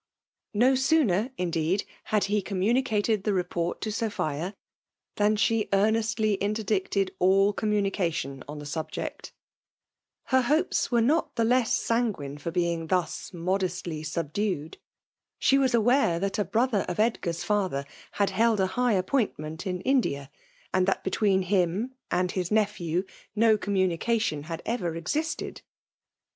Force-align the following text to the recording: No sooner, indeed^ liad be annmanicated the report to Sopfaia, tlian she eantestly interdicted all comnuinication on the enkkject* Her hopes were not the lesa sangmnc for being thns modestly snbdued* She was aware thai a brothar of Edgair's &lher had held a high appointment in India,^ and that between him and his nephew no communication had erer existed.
No 0.55 0.73
sooner, 0.73 1.29
indeed^ 1.37 1.83
liad 2.09 2.27
be 2.27 2.41
annmanicated 2.41 3.21
the 3.23 3.33
report 3.35 3.81
to 3.81 3.91
Sopfaia, 3.91 4.55
tlian 5.15 5.37
she 5.37 5.65
eantestly 5.65 6.39
interdicted 6.39 7.11
all 7.19 7.53
comnuinication 7.53 8.41
on 8.47 8.57
the 8.57 8.65
enkkject* 8.65 9.31
Her 10.23 10.41
hopes 10.41 10.89
were 10.89 11.03
not 11.03 11.35
the 11.35 11.43
lesa 11.45 11.93
sangmnc 11.93 12.39
for 12.39 12.49
being 12.49 12.87
thns 12.87 13.31
modestly 13.31 14.01
snbdued* 14.01 14.77
She 15.37 15.59
was 15.59 15.75
aware 15.75 16.19
thai 16.19 16.41
a 16.41 16.45
brothar 16.45 16.81
of 16.89 16.97
Edgair's 16.97 17.45
&lher 17.47 17.85
had 18.13 18.31
held 18.31 18.59
a 18.59 18.65
high 18.73 18.93
appointment 18.93 19.67
in 19.67 19.81
India,^ 19.81 20.29
and 20.73 20.87
that 20.87 21.03
between 21.03 21.43
him 21.43 21.93
and 22.09 22.31
his 22.31 22.49
nephew 22.49 23.05
no 23.35 23.55
communication 23.55 24.45
had 24.45 24.63
erer 24.65 24.95
existed. 24.97 25.61